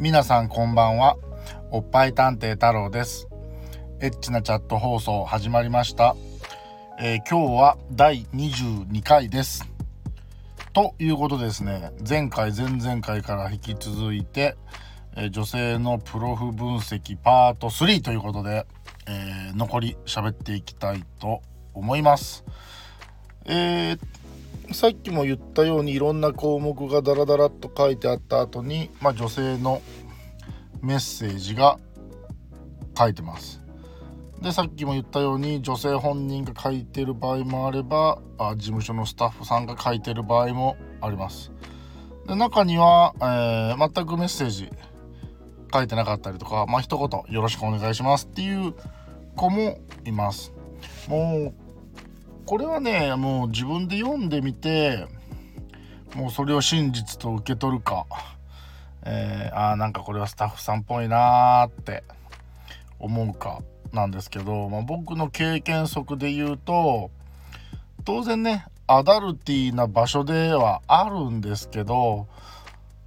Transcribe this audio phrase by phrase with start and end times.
[0.00, 1.18] 皆さんこんばんは。
[1.70, 3.28] おっぱい探偵太郎です。
[4.00, 6.16] エッチなチャット放送始まりました、
[6.98, 9.68] えー今日は第22回です。
[10.72, 11.92] ということでですね。
[12.08, 14.56] 前回前々回から引き続いて、
[15.16, 18.66] えー女性のプロフ分析パート3ということで、
[19.06, 21.42] えー残り喋っていきたいと
[21.74, 22.42] 思います。
[23.44, 24.00] えー
[24.72, 29.82] さっきも言ったようにいろんな項目がダラダラっと書いてあった後に、まあ、女性の
[30.80, 31.78] メッセージが
[32.96, 33.60] 書いてます。
[34.40, 41.52] でさっきも言ったように女性本人が書いてる場合もあればあ事務所のスタッフさんが書いてる場合もあります。
[42.26, 44.70] で中には、えー全くメッセージ
[45.72, 48.74] 書いてなかったりとかまあ一言「よろしくお願いします」っていう
[49.36, 50.52] 子もいます。
[51.08, 51.69] もう
[52.50, 55.06] これはねもう自分で読んでみて
[56.16, 58.06] もうそれを真実と受け取るか、
[59.04, 62.02] えー、あなんかこれはスタッフさんっぽいなーって
[62.98, 67.12] 思うかなんですけど、まあ、僕の経験則で言うと
[68.04, 72.26] 当然ねアダルティーな場所ではあるんですけど、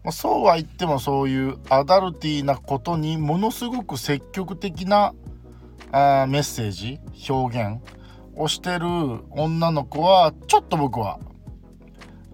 [0.05, 5.13] まあ、そうは言ってもそういうアダルティーなことにものすごく積極的な
[5.91, 7.81] あメッセージ表現
[8.35, 8.87] をしてる
[9.31, 11.19] 女の子はちょっと僕は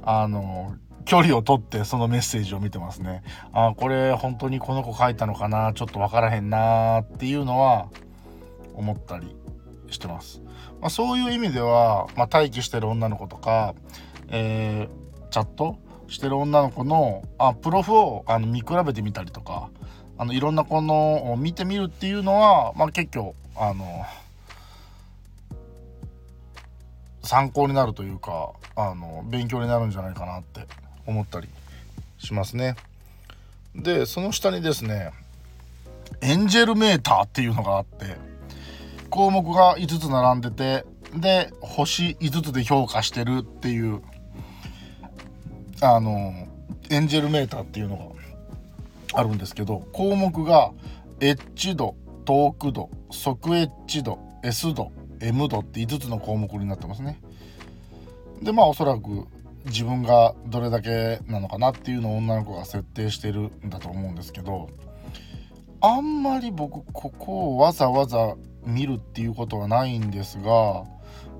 [0.04, 3.24] あの距離を取ってそのメッセージを見てますね。
[3.54, 5.74] あこれ本当にこの子書いたのかな？
[5.74, 7.90] ちょっと分からへんなっていうのは
[8.74, 9.36] 思ったり
[9.90, 10.42] してます。
[10.80, 13.76] まあ、そういう意味では、まあ、待機してる女の子とか、
[14.30, 15.78] えーチャット
[16.08, 19.70] してる女の子のあプロフをあの見比べてみたりとか
[20.18, 23.86] あのいろんな子のを見てみるっていうのは、まあ、結構あの
[27.30, 30.62] 参考になるというかあの勉強になるんじゃないかなって
[31.06, 31.48] 思ったり
[32.18, 32.76] しますね。
[33.76, 35.12] でその下にですね
[36.22, 38.18] エンジェルメーターっていうのがあって
[39.12, 44.02] 項目が5つ並んでてで星5つで評価してるっていう
[45.82, 46.34] あの
[46.90, 48.16] エンジェルメーターっていうの
[49.14, 50.72] があるんですけど項目が
[51.20, 57.20] エッジ度トーク度即エッジ度 S 度 M 度って5つの項目になってますね。
[58.42, 59.28] でまあおそらく
[59.66, 64.70] 自分がどれだけなのかなっていうのを女の子が設定してるんだと思うんですけど
[65.82, 68.36] あんまり僕ここをわざわざ
[68.66, 70.84] 見るっていうことはないんですが、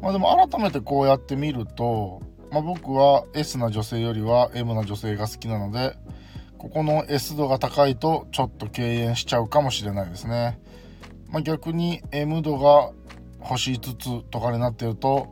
[0.02, 5.96] まあ、でも改めてこうやって見ると、まあ、僕は S な女性よりは M な女性が好きなので
[6.58, 10.60] ここの S 度が高いとちょっと敬遠しちゃうかもしれないですね。
[11.30, 12.92] まあ、逆に M 度が
[13.40, 15.28] 星5つつとかになってると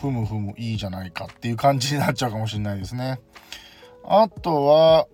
[0.00, 3.20] ふむふむいいじゃないかっていう感じになっちゃうかもしれないですね。
[4.04, 5.06] あとは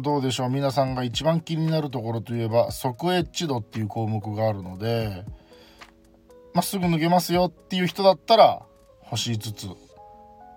[0.00, 5.24] どうでしょう皆さんが一番気になるところといえば即エッジ度っていう項目があるので、
[6.54, 8.62] まあ、すぐ脱げますよっていう人だったら
[9.00, 9.68] 星5つ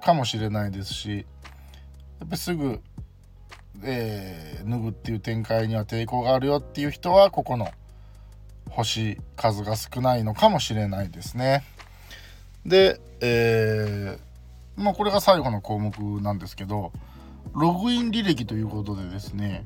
[0.04, 1.26] かもしれないですし
[2.20, 2.80] やっぱりすぐ、
[3.84, 7.70] えー脱ぐっていう展開には抵抗があるよっていう人はここの
[8.76, 11.64] 星数が少ないのかもしれないですね。
[12.66, 14.26] で、えー
[14.82, 16.92] まあこれが最後の項目なんですけど
[17.54, 19.66] ログイン履歴ということでですね、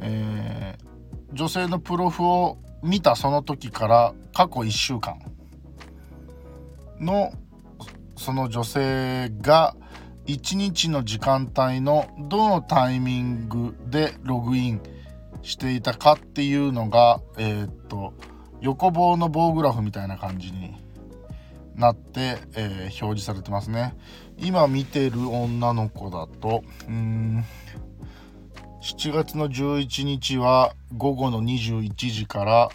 [0.00, 0.88] えー
[1.32, 5.20] 女性のプロフを見たその時から過去1週間
[6.98, 7.32] の
[8.16, 9.76] その女性が
[10.26, 14.80] 1日の時間帯のどのタイミングでログイン
[15.42, 18.14] していたかっていうのがえーっと
[18.60, 20.76] 横棒の棒グラフみたいな感じに
[21.76, 23.94] なって、えー表示されてますね。
[24.36, 27.44] 今見てる女の子だとうん
[28.80, 32.68] 7月の11日は午後の21時から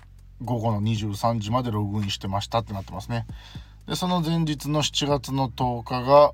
[0.43, 3.25] 午後の23時までログインしてましたってなってますね。
[3.87, 6.33] でその前日の7月の10日が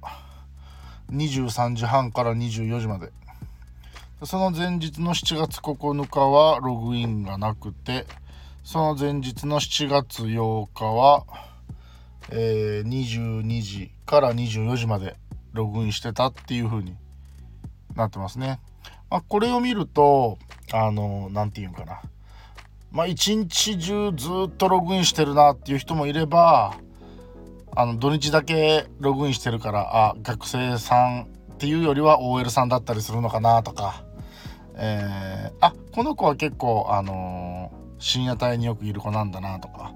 [1.12, 3.14] 23時半から24時までで
[4.26, 8.06] その前日の7月9日はログインがなくて
[8.66, 11.26] その前日の7月8日は、
[12.30, 15.16] えー22時から24時まで
[15.54, 16.98] ログインしてたっていう風に
[17.96, 18.60] なってますね。
[19.10, 20.38] まあ、これを見ると
[20.74, 22.02] あの何て言うんかな
[22.92, 26.76] まあ一日中ずっとログインしてるなっていう人もいれば
[27.74, 34.04] あの土日だけログインしてるからあ学生さんっていうよりは OL さんだったりするのかなとか、
[34.80, 39.94] えーあこの子は結構あのー深夜帯によくいる子なんだなとか、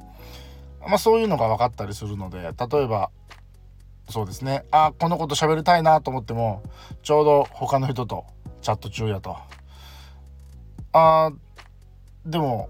[0.81, 3.09] まあ、そういうのが分かったりするので例えば
[4.09, 4.65] そうですね。
[4.69, 6.61] あこの子と喋りたいなと思っても
[7.03, 8.25] ちょうど他の人と
[8.61, 9.37] チャット中やと。
[10.91, 11.31] あ
[12.25, 12.69] でも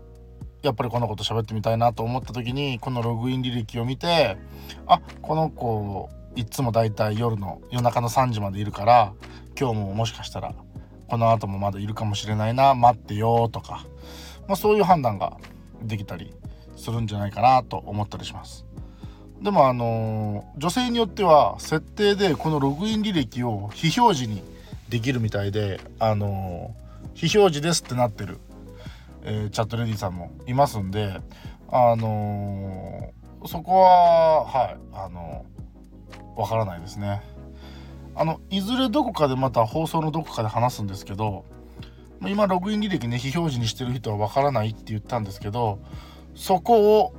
[0.61, 4.37] やっぱりこのこと喋ってみたいなと思った時にこのログイン履歴を見て
[4.85, 9.13] あこの子いつもだいたい夜の夜中の3時までいるから
[9.59, 10.53] 今日ももしかしたら
[11.13, 13.85] この後もまだいるかもしれないな待ってよとか、
[14.47, 15.37] まあ、そういう判断が
[15.83, 16.33] できたり
[16.75, 18.65] するんじゃないかなと思ったりします。
[19.39, 24.43] でもあのー、女性によっては設定でこのログイン履歴を非表示に
[24.89, 28.39] できるみたいであのー、非表示ですってなってる、
[29.21, 31.21] えー、チャットレディさんもいますんで
[31.69, 33.11] あの
[33.45, 35.45] そこははいあの
[36.35, 37.21] わからないですね。
[38.15, 41.45] あのいずれどこかでまた放送のどこかで話すんですけど
[42.21, 45.79] 今ログイン履歴ね非表示にしてる人はわからないって言ったんですけど
[46.35, 47.13] そこを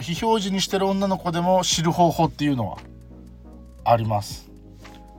[0.00, 2.78] 非表示にしてる女の子でも知る方法っていうのは
[3.84, 4.50] あります。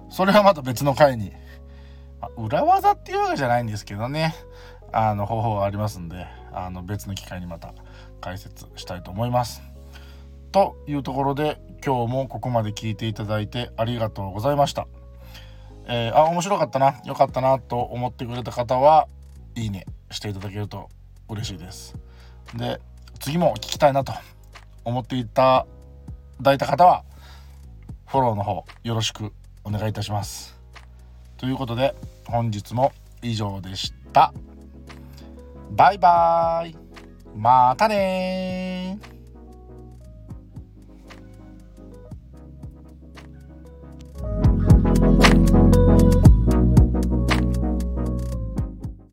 [0.09, 1.31] それはまた別の回に、
[2.19, 4.35] まあ、裏技っていうわけじゃないんですけどね。
[4.91, 7.73] あの方法がありますんであの別の機会にまた
[8.19, 9.61] 解説したいと思います。
[10.51, 14.87] というところで今日もここまで聞いていただいてありがとうございました。
[15.87, 17.01] えー、あ面白かったな。
[17.05, 19.07] 良かったなと思ってくれた方は
[19.55, 19.85] いいね。
[20.11, 20.89] していただけると
[21.29, 21.95] 嬉しいです。
[22.55, 22.79] で
[23.19, 24.13] 次も聞きたいなと
[24.83, 25.65] 思っていた
[26.41, 27.03] だいた方は
[28.07, 29.31] フォローの方よろしく
[29.63, 30.59] お願いいたします。
[31.37, 31.95] ということで
[32.25, 32.91] 本日も
[33.21, 34.33] 以上でした。
[35.71, 36.75] バイバーイ。
[37.35, 38.99] またね